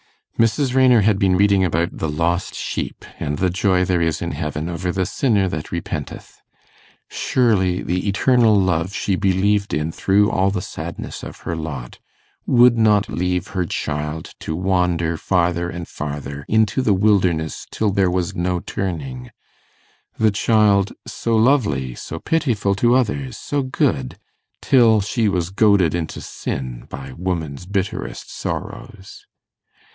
Mrs. 0.39 0.73
Raynor 0.73 1.01
had 1.01 1.19
been 1.19 1.35
reading 1.35 1.63
about 1.63 1.95
the 1.95 2.09
lost 2.09 2.55
sheep, 2.55 3.05
and 3.19 3.37
the 3.37 3.51
joy 3.51 3.85
there 3.85 4.01
is 4.01 4.19
in 4.23 4.31
heaven 4.31 4.67
over 4.67 4.91
the 4.91 5.05
sinner 5.05 5.47
that 5.47 5.71
repenteth. 5.71 6.41
Surely 7.07 7.83
the 7.83 8.07
eternal 8.09 8.59
love 8.59 8.91
she 8.95 9.15
believed 9.15 9.71
in 9.75 9.91
through 9.91 10.31
all 10.31 10.49
the 10.49 10.63
sadness 10.63 11.21
of 11.21 11.41
her 11.41 11.55
lot, 11.55 11.99
would 12.47 12.75
not 12.79 13.07
leave 13.09 13.49
her 13.49 13.63
child 13.65 14.33
to 14.39 14.55
wander 14.55 15.15
farther 15.15 15.69
and 15.69 15.87
farther 15.87 16.43
into 16.47 16.81
the 16.81 16.95
wilderness 16.95 17.67
till 17.69 17.91
there 17.91 18.09
was 18.09 18.33
no 18.35 18.59
turning 18.59 19.29
the 20.17 20.31
child 20.31 20.91
so 21.05 21.35
lovely, 21.35 21.93
so 21.93 22.17
pitiful 22.17 22.73
to 22.73 22.95
others, 22.95 23.37
so 23.37 23.61
good, 23.61 24.17
till 24.63 24.99
she 25.01 25.29
was 25.29 25.51
goaded 25.51 25.93
into 25.93 26.19
sin 26.19 26.87
by 26.89 27.11
woman's 27.15 27.67
bitterest 27.67 28.35
sorrows! 28.35 29.27